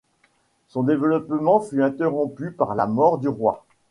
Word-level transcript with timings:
Son 0.69 0.81
développement 0.81 1.59
fut 1.59 1.83
interrompu 1.83 2.49
par 2.49 2.73
la 2.73 2.87
mort 2.87 3.19
du 3.19 3.27
roi. 3.27 3.67